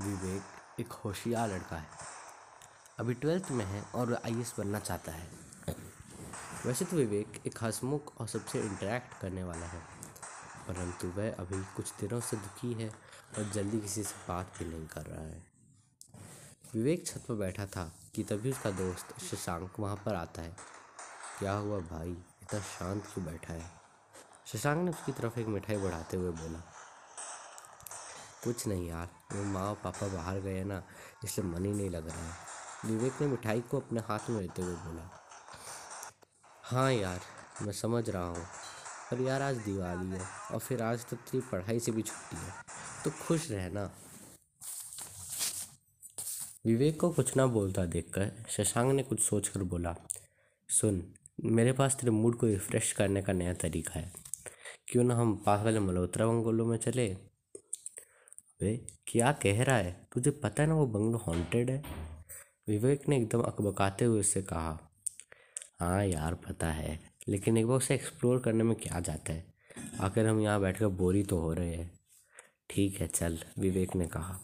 विवेक 0.00 0.42
एक 0.80 0.92
होशियार 0.92 1.48
लड़का 1.48 1.76
है। 1.76 1.86
अभी 2.98 3.14
ट्वेल्थ 3.14 3.50
में 3.50 3.64
है 3.64 3.82
और 3.82 4.10
वह 4.10 4.20
आई 4.24 4.44
बनना 4.58 4.78
चाहता 4.78 5.12
है। 5.12 5.30
वैसे 6.66 6.84
तो 6.84 6.96
विवेक 6.96 7.42
एक 7.46 7.64
हंसमुख 7.64 8.20
और 8.20 8.28
सबसे 8.28 8.60
इंटरेक्ट 8.60 9.20
करने 9.20 9.44
वाला 9.44 9.66
है। 9.66 9.82
परंतु 10.68 11.08
वह 11.08 11.32
अभी 11.32 11.64
कुछ 11.64 11.92
दिनों 12.00 12.20
से 12.20 12.36
दुखी 12.36 12.72
है 12.72 12.90
और 13.38 13.50
जल्दी 13.50 13.80
किसी 13.80 14.02
से 14.02 14.14
बात 14.28 14.52
भी 14.58 14.64
नहीं 14.64 14.86
कर 14.86 15.02
रहा 15.02 15.24
है। 15.24 15.46
विवेक 16.74 17.06
छत 17.06 17.24
पर 17.28 17.34
बैठा 17.34 17.66
था 17.66 17.92
कि 18.14 18.22
तभी 18.22 18.50
उसका 18.52 18.70
दोस्त 18.70 19.20
शशांक 19.20 19.72
वहाँ 19.78 19.96
पर 19.96 20.14
आता 20.14 20.42
है। 20.42 20.56
क्या 21.38 21.52
हुआ 21.52 21.78
भाई? 21.78 22.12
इतना 22.12 22.60
शांत 22.60 23.06
क्यों 23.06 23.26
बैठा 23.26 23.52
है? 23.52 23.70
शशांक 24.46 24.84
ने 24.84 24.90
उसकी 24.90 25.12
तरफ़ 25.12 25.38
एक 25.38 25.46
मिठाई 25.46 25.76
बढ़ाते 25.76 26.16
हुए 26.16 26.30
बोला 26.30 26.72
कुछ 28.44 28.66
नहीं 28.66 28.88
यार, 28.88 29.08
वो 29.32 29.44
माँ 29.44 29.68
और 29.68 29.74
पापा 29.84 30.06
बाहर 30.08 30.40
गए 30.40 30.62
ना, 30.64 30.82
इसलिए 31.24 31.48
मन 31.48 31.64
ही 31.64 31.72
नहीं 31.72 31.90
लग 31.90 32.08
रहा 32.08 32.24
है। 32.24 32.32
विवेक 32.86 33.20
ने 33.20 33.26
मिठाई 33.26 33.60
को 33.60 33.80
अपने 33.80 34.00
हाथ 34.00 34.30
में 34.30 34.40
लेते 34.40 34.62
हुए 34.62 34.74
बोला 34.74 35.10
हाँ 36.64 36.92
यार, 36.92 37.20
मैं 37.62 37.72
समझ 37.74 38.08
रहा 38.10 38.24
हूँ, 38.24 38.44
पर 39.10 39.20
यार 39.22 39.42
आज 39.42 39.56
दिवाली 39.58 40.10
है 40.10 40.20
और 40.52 40.58
फिर 40.58 40.82
आज 40.82 41.04
तो 41.06 41.16
तेरी 41.16 41.40
पढ़ाई 41.52 41.80
से 41.80 41.92
भी 41.92 42.02
छुट्टी 42.02 42.36
है 42.36 42.52
तो 43.04 43.10
खुश 43.18 43.50
रहना। 43.50 43.90
विवेक 46.66 47.00
को 47.00 47.10
कुछ 47.10 47.36
ना 47.36 47.46
बोलता 47.48 47.84
देखकर 47.86 48.30
शशांक 48.50 48.92
ने 48.92 49.02
कुछ 49.02 49.20
सोचकर 49.20 49.62
बोला, 49.64 49.94
सुन, 50.68 51.02
मेरे 51.40 51.72
पास 51.72 51.96
तेरे 51.96 52.10
मूड 52.12 52.36
को 52.36 52.46
रिफ़्रेश 52.46 52.92
करने 52.92 53.22
का 53.22 53.32
नया 53.32 53.54
तरीका 53.56 53.98
है। 54.00 54.12
क्यों 54.88 55.04
ना 55.04 55.14
हम 55.14 55.34
पास 55.46 55.64
वाले 55.64 55.80
मल्होत्रा 55.80 56.26
बंगलों 56.26 56.66
में 56.66 56.76
चले 56.78 57.06
वे 58.62 58.86
क्या 59.06 59.32
कह 59.32 59.62
रहा 59.62 59.76
है? 59.76 60.08
तुझे 60.12 60.30
पता 60.30 60.62
है 60.62 60.68
ना 60.68 60.74
वो 60.74 60.86
बंगलो 60.86 61.18
हॉन्टेड 61.18 61.70
है? 61.70 61.82
विवेक 62.68 63.08
ने 63.08 63.16
एकदम 63.16 63.40
अकबकाते 63.40 64.04
हुए 64.04 64.20
उससे 64.20 64.42
कहा 64.42 64.78
हाँ 65.80 66.04
यार, 66.04 66.34
पता 66.34 66.66
है, 66.66 67.00
लेकिन 67.28 67.58
एक 67.58 67.66
बार 67.66 67.76
उसे 67.76 67.94
एक्सप्लोर 67.94 68.38
करने 68.38 68.64
में 68.64 68.76
क्या 68.76 69.00
जाता 69.00 69.32
है? 69.32 69.54
आखिर 70.00 70.26
हम 70.26 70.40
यहाँ 70.40 70.60
बैठकर 70.60 70.86
बोरी 70.86 71.22
तो 71.22 71.38
हो 71.38 71.52
रहे 71.52 71.74
हैं। 71.74 72.00
ठीक 72.70 73.00
है, 73.00 73.06
चल, 73.06 73.38
विवेक 73.58 73.96
ने 73.96 74.06
कहा। 74.06 74.40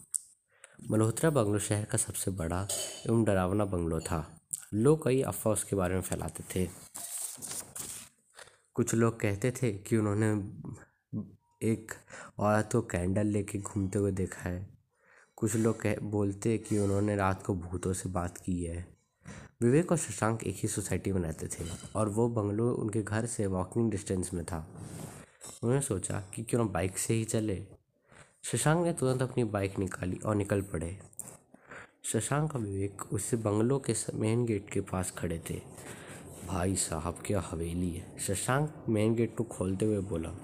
मल्होत्रा 0.90 1.30
बंगलो 1.30 1.58
शहर 1.58 1.84
का 1.84 1.98
सबसे 1.98 2.30
बड़ा 2.30 2.68
एवं 3.06 3.24
डरावना 3.24 3.64
बंगलो 3.64 4.00
था। 4.00 4.40
लोग 4.74 5.04
कई 5.04 5.22
अफवाह 5.22 5.52
उसके 5.52 5.76
बारे 5.76 5.94
में 5.94 6.02
फैलाते 6.02 6.44
थे। 6.54 6.70
कुछ 8.74 8.94
लोग 8.94 9.20
कहते 9.20 9.50
थे 9.50 9.72
कि 9.72 9.96
उन्होंने 9.96 10.32
एक 11.62 11.92
औरत 12.38 12.68
को 12.72 12.80
कैंडल 12.80 13.26
लेके 13.26 13.58
घूमते 13.58 13.98
हुए 13.98 14.12
देखा 14.12 14.48
है। 14.50 14.68
कुछ 15.36 15.56
लोग 15.56 15.80
कह, 15.80 15.94
बोलते 15.96 16.50
हैं 16.50 16.58
कि 16.58 16.78
उन्होंने 16.78 17.16
रात 17.16 17.42
को 17.42 17.54
भूतों 17.54 17.92
से 17.92 18.08
बात 18.08 18.38
की 18.38 18.64
है। 18.64 18.86
विवेक 19.62 19.92
और 19.92 19.98
शशांक 19.98 20.44
एक 20.44 20.56
ही 20.58 20.68
सोसाइटी 20.68 21.12
में 21.12 21.20
रहते 21.20 21.46
थे 21.46 21.64
और 21.96 22.08
वो 22.08 22.28
बंगलो 22.28 22.72
उनके 22.72 23.02
घर 23.02 23.26
से 23.26 23.46
वॉकिंग 23.46 23.90
डिस्टेंस 23.90 24.30
में 24.34 24.44
था। 24.44 24.68
उन्होंने 25.62 25.82
सोचा 25.82 26.20
कि 26.34 26.42
क्यों 26.42 26.64
ना 26.64 26.70
बाइक 26.70 26.98
से 26.98 27.14
ही 27.14 27.24
चले। 27.24 27.66
शशांक 28.42 28.86
ने 28.86 28.92
तुरंत 28.92 29.22
अपनी 29.22 29.44
बाइक 29.44 29.78
निकाली 29.78 30.16
और 30.16 30.34
निकल 30.34 30.62
पड़े। 30.62 30.98
शशांक 32.04 32.54
और 32.54 32.60
विवेक 32.60 33.12
उससे 33.12 33.36
बंगलों 33.36 33.78
के 33.78 33.94
मेन 34.14 34.44
गेट 34.46 34.70
के 34.70 34.80
पास 34.80 35.10
खड़े 35.10 35.42
थे। 35.50 35.62
भाई 36.46 36.76
साहब, 36.76 37.22
क्या 37.26 37.40
हवेली 37.40 37.90
है? 37.90 38.18
शशांक 38.18 38.84
मेन 38.88 39.14
गेट 39.14 39.36
को 39.36 39.44
खोलते 39.44 39.86
हुए 39.86 40.00
बोला 40.00 40.34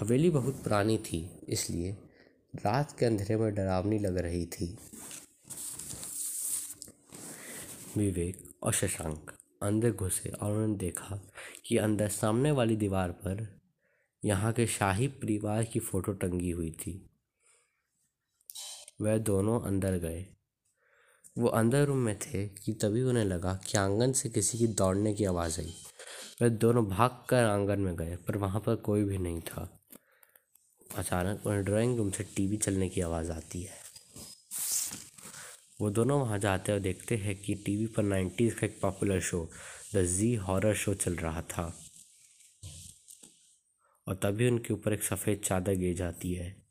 हवेली 0.00 0.30
बहुत 0.30 0.54
पुरानी 0.54 0.98
थी, 0.98 1.30
इसलिए 1.48 1.96
रात 2.54 2.98
के 2.98 3.06
अंधेरे 3.06 3.36
में 3.36 3.54
डरावनी 3.54 3.98
लग 3.98 4.18
रही 4.18 4.46
थी। 4.46 4.78
विवेक 7.96 8.36
और 8.62 8.72
शशांक 8.72 9.32
अंदर 9.62 9.90
घुसे 9.90 10.30
और 10.30 10.52
उन्होंने 10.52 10.76
देखा 10.76 11.20
कि 11.66 11.76
अंदर 11.76 12.08
सामने 12.08 12.50
वाली 12.50 12.76
दीवार 12.76 13.10
पर 13.10 13.60
यहाँ 14.24 14.52
के 14.52 14.66
शाही 14.66 15.08
परिवार 15.08 15.64
की 15.64 15.80
फ़ोटो 15.80 16.12
टंगी 16.12 16.50
हुई 16.50 16.70
थी। 16.70 17.10
वह 19.00 19.18
दोनों 19.18 19.60
अंदर 19.60 19.96
गए। 19.98 20.26
वो 21.38 21.48
अंदर 21.48 21.84
रूम 21.84 21.98
में 21.98 22.18
थे 22.18 22.48
कि 22.48 22.72
तभी 22.72 23.02
उन्हें 23.02 23.24
लगा 23.24 23.60
कि 23.66 23.78
आँगन 23.78 24.12
से 24.12 24.28
किसी 24.28 24.58
की 24.58 24.66
दौड़ने 24.66 25.14
की 25.14 25.24
आवाज़ 25.24 25.60
आई। 25.60 25.74
वह 26.42 26.48
दोनों 26.48 26.86
भाग 26.86 27.24
कर 27.28 27.44
आँगन 27.44 27.80
में 27.80 27.96
गए, 27.96 28.16
पर 28.16 28.36
वहाँ 28.36 28.60
पर 28.60 28.76
कोई 28.76 29.04
भी 29.04 29.18
नहीं 29.18 29.40
था। 29.40 29.85
अचानक 30.96 31.46
उन्हें 31.46 31.64
ड्राइंग 31.64 31.96
रूम 31.96 32.10
से 32.10 32.24
टीवी 32.24 32.56
चलने 32.56 32.88
की 32.88 33.00
आवाज़ 33.00 33.32
आती 33.32 33.62
है। 33.62 33.86
वो 35.80 35.90
दोनों 35.90 36.20
वहाँ 36.20 36.38
जाते 36.38 36.72
और 36.72 36.78
देखते 36.78 37.16
हैं 37.16 37.42
कि 37.42 37.54
टीवी 37.54 37.86
पर 37.86 38.02
नाइन्टीज़ 38.02 38.54
का 38.54 38.66
एक 38.66 38.80
popular 38.80 39.20
show, 39.20 39.50
the 39.94 40.02
Zee 40.02 40.34
horror 40.34 40.74
show 40.74 40.94
चल 40.94 41.14
रहा 41.14 41.42
था। 41.42 41.78
और 44.08 44.14
तभी 44.14 44.48
उनके 44.48 44.74
ऊपर 44.74 44.92
एक 44.92 45.02
सफ़ेद 45.02 45.40
चादर 45.44 45.74
गिर 45.74 45.96
जाती 45.96 46.34
है। 46.34 46.66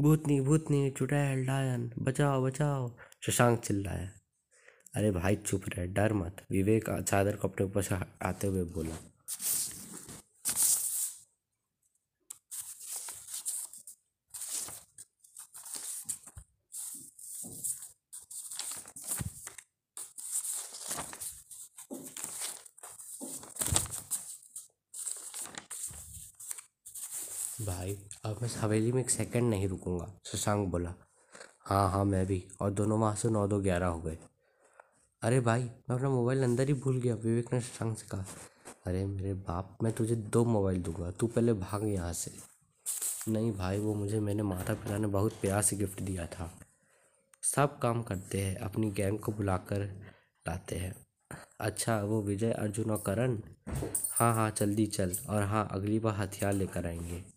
भूतनी 0.00 0.40
भूतनी, 0.40 0.90
चुड़ैल, 0.90 1.46
डायन, 1.46 1.92
बचाओ 1.98 2.44
बचाओ, 2.44 2.96
शशांक 3.22 3.60
चिल्लाया। 3.60 4.12
अरे 4.94 5.10
भाई, 5.10 5.36
चुप 5.36 5.62
रहे, 5.68 5.86
डर 5.86 6.12
मत। 6.12 6.46
विवेक 6.50 7.04
चादर 7.08 7.36
को 7.36 7.48
अपने 7.48 7.66
ऊपर 7.66 7.82
से 7.82 7.94
आते 8.22 8.46
हुए 8.46 8.64
बोला। 8.64 8.96
भाई, 27.80 27.98
अब 28.24 28.38
मैं 28.42 28.48
हवेली 28.58 28.92
में 28.92 29.02
एक 29.02 29.10
सेकंड 29.10 29.50
नहीं 29.50 29.68
रुकूँगा। 29.68 30.12
शशांक 30.24 30.68
बोला 30.68 30.94
हाँ 31.64 31.90
हाँ 31.90 32.04
मैं 32.04 32.26
भी। 32.26 32.48
और 32.60 32.70
दोनों 32.70 33.00
वहाँ 33.00 33.14
से 33.14 33.28
नौ 33.28 33.46
दो 33.46 33.60
ग्यारह 33.60 33.86
हो 33.86 34.00
गए। 34.00 34.18
अरे 35.22 35.40
भाई, 35.40 35.62
मैं 35.62 35.96
अपना 35.96 36.08
मोबाइल 36.08 36.42
अंदर 36.42 36.68
ही 36.68 36.74
भूल 36.74 37.00
गया, 37.00 37.14
विवेक 37.14 37.52
ने 37.52 37.60
शशांक 37.60 37.98
से 37.98 38.06
कहा। 38.06 38.24
अरे 38.86 39.06
मेरे 39.06 39.34
बाप, 39.34 39.78
मैं 39.82 39.92
तुझे 39.92 40.14
दो 40.14 40.44
मोबाइल 40.44 40.82
दूँगा, 40.82 41.10
तू 41.10 41.26
पहले 41.26 41.52
भाग 41.52 41.88
यहाँ 41.88 42.12
से। 42.12 42.32
नहीं 43.28 43.52
भाई, 43.52 43.78
वो 43.78 43.94
मुझे, 43.94 44.20
मैंने 44.20 44.42
माता 44.42 44.74
पिता 44.74 44.98
ने 44.98 45.06
बहुत 45.06 45.32
प्यार 45.32 45.62
से 45.62 45.76
गिफ्ट 45.76 46.02
दिया 46.02 46.26
था। 46.26 46.52
सब 47.42 47.78
काम 47.78 48.02
करते 48.02 48.40
हैं, 48.40 48.56
अपनी 48.56 48.90
गैंग 48.90 49.18
को 49.18 49.32
बुलाकर 49.32 49.80
लाते 50.48 50.76
हैं। 50.76 51.06
अच्छा 51.60 52.02
वो 52.02 52.22
विजय, 52.22 52.52
अर्जुन 52.52 52.90
और 52.90 53.02
करण? 53.06 53.38
हाँ 54.10 54.34
हाँ 54.34 54.50
जल्दी 54.50 54.86
चल। 54.86 55.16
और 55.28 55.42
हाँ 55.42 55.68
अगली 55.70 55.98
बार 55.98 56.14
हथियार 56.14 56.52
लेकर 56.52 56.86
आएँगे। 56.86 57.29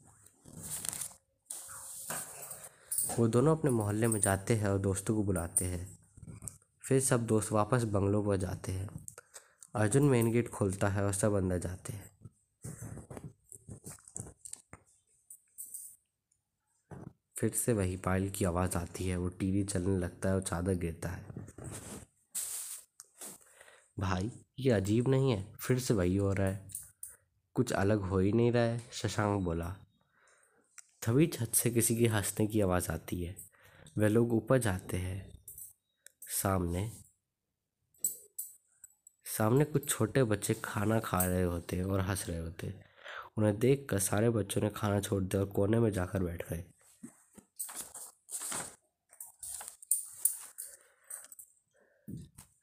वो 3.20 3.28
दोनों 3.28 3.58
अपने 3.58 3.72
मोहल्ले 3.72 4.08
में 4.08 4.20
जाते 4.20 4.56
हैं 4.56 4.68
और 4.68 4.80
दोस्तों 4.80 5.16
को 5.16 5.24
बुलाते 5.24 5.66
हैं। 5.66 6.00
फिर 6.88 7.02
सब 7.02 7.26
दोस्त 7.26 7.52
वापस 7.52 7.84
बंगलों 7.84 8.26
पर 8.26 8.38
जाते 8.38 8.72
हैं। 8.72 9.08
अर्जुन 9.76 10.04
मेन 10.04 10.32
गेट 10.32 10.50
खोलता 10.50 10.88
है 10.88 11.04
और 11.06 11.14
सब 11.14 11.34
अंदर 11.34 11.60
जाते 11.60 11.94
हैं। 11.94 12.14
फिर 17.38 17.50
से 17.50 17.74
वही 17.74 17.98
पायल 17.98 18.30
की 18.30 18.46
आवाज़ 18.46 18.78
आती 18.78 19.08
है। 19.08 19.18
वो 19.18 19.30
टीवी 19.30 19.64
चलने 19.64 19.98
लगता 19.98 20.30
है 20.30 20.36
और 20.36 20.42
चादर 20.42 20.74
गिरता 20.74 21.10
है। 21.10 21.26
भाई, 24.00 24.32
ये 24.60 24.72
अजीब 24.72 25.08
नहीं 25.08 25.32
है? 25.32 25.54
फिर 25.54 25.80
से 25.80 25.94
वही 25.94 26.18
हो 26.18 26.34
रहा 26.34 26.48
है। 26.48 26.72
कुछ 27.54 27.74
अलग 27.74 28.00
हो 28.00 28.20
ही 28.20 28.32
नहीं 28.32 28.52
रहा 28.52 28.64
है, 28.64 28.90
शशांक 28.92 29.42
बोला। 29.42 29.83
तभी 31.08 31.28
छत 31.28 31.52
से 31.54 31.70
किसी 31.70 31.96
की 31.96 32.06
हंसने 32.06 32.48
की 32.48 32.62
आवाज़ 32.62 32.92
आती 32.92 33.24
है। 33.24 33.36
वह 33.98 34.08
लोग 34.08 34.34
ऊपर 34.34 34.58
जाते 34.58 34.98
हैं। 34.98 35.40
सामने 36.22 36.92
सामने 39.26 39.66
कुछ 39.66 39.90
छोटे 39.90 40.24
बच्चे 40.24 40.54
खाना 40.54 41.00
खा 41.00 41.26
रहे 41.26 41.44
होते 41.44 41.82
और 41.84 42.00
हंस 42.00 42.30
रहे 42.30 42.40
होते 42.40 42.74
उन्हें 43.38 43.60
देखकर 43.60 44.00
सारे 44.00 44.30
बच्चों 44.30 44.62
ने 44.62 44.70
खाना 44.70 45.00
छोड़ 45.02 45.24
दिया 45.24 45.42
और 45.42 45.50
कोने 45.50 45.80
में 45.80 45.92
जाकर 45.92 46.24
बैठ 46.24 46.50
गए। 46.50 46.66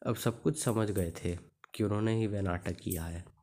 अब 0.07 0.17
सब 0.17 0.43
कुछ 0.43 0.63
समझ 0.63 0.91
गए 0.91 1.11
थे 1.11 1.37
कि 1.75 1.85
उन्होंने 1.85 2.17
ही 2.17 2.27
वह 2.27 2.41
नाटक 2.41 2.73
किया 2.73 3.05
है। 3.05 3.40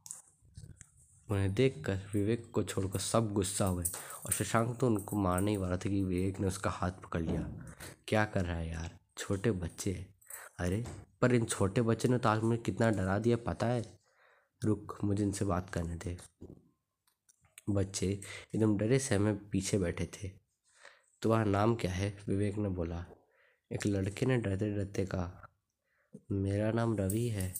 उन्हें 1.32 1.54
देखकर 1.54 2.02
विवेक 2.14 2.52
को 2.52 2.64
छोड़कर 2.64 3.00
सब 3.00 3.34
गुस्सा 3.34 3.66
हुए 3.66 3.86
और 4.26 4.32
शशांक 4.32 4.78
तो 4.80 4.88
उनको 4.88 5.16
मारने 5.16 5.52
ही 5.52 5.58
वाला 5.58 5.78
था 5.78 5.90
कि 5.90 6.04
विवेक 6.04 6.40
ने 6.40 6.48
उसका 6.48 6.70
हाथ 6.70 6.92
पकड़ 6.92 7.22
लिया। 7.22 7.66
क्या 8.08 8.26
कर 8.26 8.46
रहा 8.46 8.56
है 8.56 8.70
यार? 8.70 9.00
छोटे 9.18 9.52
बच्चे। 9.52 10.06
अरे, 10.60 10.86
पर 11.22 11.34
इन 11.34 11.46
छोटे 11.46 11.82
बच्चे 11.82 12.08
ने 12.08 12.18
तो 12.18 12.30
आज 12.30 12.42
मुझे 12.42 12.62
कितना 12.62 12.90
डरा 12.90 13.20
दिया, 13.20 13.38
पता 13.38 13.68
है? 13.68 14.00
रुक, 14.64 14.98
मुझे 15.04 15.24
इनसे 15.24 15.46
बात 15.46 15.70
करने 15.70 15.96
दे। 15.96 16.18
बच्चे, 17.70 18.08
एकदम 18.56 18.78
डरे 18.78 19.00
सहमे 19.00 19.34
पीछे 19.34 19.78
बैठे 19.78 20.06
थे। 20.06 20.32
तुम्हारा 21.22 21.46
नाम 21.46 21.76
क्या 21.76 21.92
है? 21.92 22.18
विवेक 22.28 22.58
ने 22.58 22.70
बोला। 22.70 23.06
एक 23.72 23.86
लड़के 23.86 24.26
ने 24.26 24.38
डरते 24.38 24.76
डरते 24.76 25.06
कहा। 25.06 25.50
मेरा 26.32 26.72
नाम 26.72 26.98
रवि 26.98 27.28
है। 27.28 27.54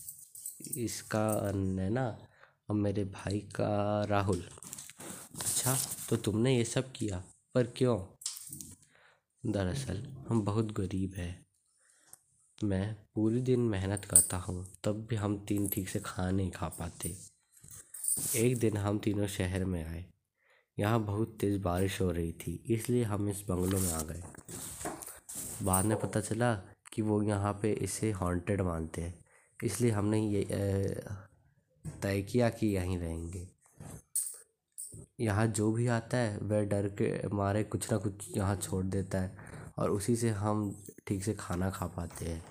इसका 0.68 1.52
नैना 1.52 2.27
और 2.70 2.76
मेरे 2.76 3.04
भाई 3.06 3.40
का 3.40 4.04
राहुल। 4.04 4.50
अच्छा 5.36 5.78
तो 6.10 6.18
तुमने 6.18 6.58
ये 6.58 6.64
सब 6.64 6.92
किया, 6.92 7.24
पर 7.56 7.68
क्यों? 7.68 8.00
दरअसल, 9.52 10.08
हम 10.30 10.42
बहुत 10.42 10.72
गरीब 10.72 11.14
हैं। 11.14 11.46
मैं 12.64 12.96
पूरी 13.16 13.42
दिन 13.42 13.60
मेहनत 13.60 14.06
करता 14.06 14.38
हूँ, 14.38 14.66
तब 14.84 15.06
भी 15.06 15.16
हम 15.16 15.46
तीन 15.46 15.70
ठीक 15.70 15.90
से 15.90 16.00
खाना 16.00 16.32
नहीं 16.32 16.52
खा 16.52 16.70
पाते। 16.70 17.16
एक 18.36 18.58
दिन 18.60 18.78
हम 18.78 19.00
तीनों 19.00 19.28
शहर 19.28 19.66
में 19.66 19.84
आए। 19.86 20.06
यहाँ 20.80 21.00
बहुत 21.00 21.38
तेज़ 21.42 21.62
बारिश 21.62 22.02
हो 22.02 22.12
रही 22.12 22.32
थी, 22.32 22.64
इसलिए 22.66 23.04
हम 23.04 23.30
इस 23.30 23.44
बंगलों 23.50 23.80
में 23.80 23.92
आ 23.94 24.02
गए। 24.02 24.24
बाद 25.64 25.86
में 25.86 26.00
पता 26.00 26.22
चला 26.22 26.56
कि 26.94 27.02
वो 27.02 27.24
यहाँ 27.24 27.60
पे 27.62 27.74
इसे 27.74 28.12
हॉन्टेड 28.12 28.62
मानते 28.62 29.02
हैं। 29.02 29.26
इसलिए 29.64 29.92
हमने 29.92 30.30
ये 30.30 30.42
तय 32.02 32.22
किया 32.22 32.50
कि 32.50 32.68
यहीं 32.68 32.98
रहेंगे। 32.98 33.48
यहाँ 35.20 35.48
जो 35.48 35.72
भी 35.72 35.88
आता 35.88 36.18
है, 36.18 36.38
वह 36.38 36.64
डर 36.64 36.88
के 37.02 37.28
मारे 37.28 37.64
कुछ 37.64 37.92
ना 37.92 37.98
कुछ 37.98 38.28
यहाँ 38.38 38.56
छोड़ 38.56 38.86
देता 38.86 39.22
है 39.22 39.38
और 39.78 39.92
उसी 39.92 40.16
से 40.16 40.30
हम 40.30 40.84
ठीक 41.08 41.24
से 41.24 41.34
खाना 41.34 41.70
खा 41.70 41.88
पाते 41.88 42.26
हैं। 42.26 42.44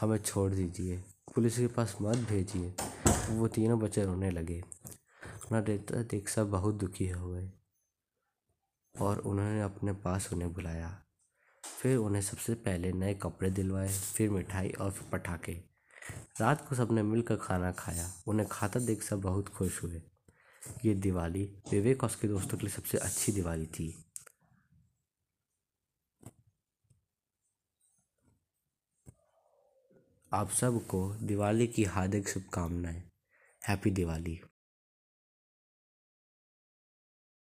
हमें 0.00 0.18
छोड़ 0.18 0.50
दीजिए, 0.52 0.96
पुलिस 1.34 1.58
के 1.58 1.66
पास 1.66 1.96
मत 2.02 2.18
भेजिए, 2.28 2.74
वो 3.30 3.48
तीनों 3.48 3.78
बच्चे 3.78 4.04
रोने 4.04 4.30
लगे। 4.30 4.62
ना 5.52 5.60
देखता 5.60 6.02
देख 6.02 6.28
सब 6.28 6.50
बहुत 6.50 6.74
दुखी 6.74 7.08
हुए 7.08 7.48
और 8.94 9.18
उन्होंने 9.18 9.62
अपने 9.62 9.92
पास 9.92 10.32
उन्हें 10.32 10.52
बुलाया। 10.52 10.90
फिर 11.64 11.96
उन्हें 11.96 12.22
सबसे 12.22 12.54
पहले 12.54 12.92
नए 12.92 13.14
कपड़े 13.14 13.50
दिलवाए, 13.50 13.88
फिर 13.88 14.30
मिठाई 14.30 14.70
और 14.70 14.90
फिर 14.90 15.08
पटाखे। 15.12 15.69
रात 16.40 16.68
को 16.68 16.74
सबने 16.74 17.02
मिलकर 17.02 17.36
खाना 17.36 17.72
खाया। 17.72 18.12
उन्हें 18.26 18.48
खाता 18.48 18.80
देख 18.80 19.02
सब 19.02 19.20
बहुत 19.20 19.48
खुश 19.48 19.82
हुए। 19.82 20.02
ये 20.84 20.94
दिवाली 20.94 21.62
विवेक 21.70 22.02
और 22.02 22.10
उसके 22.10 22.28
दोस्तों 22.28 22.58
के 22.58 22.66
लिए 22.66 22.76
सबसे 22.76 22.98
अच्छी 22.98 23.32
दिवाली 23.32 23.66
थी। 23.66 24.04
आप 30.32 30.50
सबको 30.50 31.14
दिवाली 31.14 31.66
की 31.66 31.84
हार्दिक 31.84 32.28
शुभकामनाएँ। 32.28 33.10
हैप्पी 33.68 33.90
दिवाली। 33.90 34.40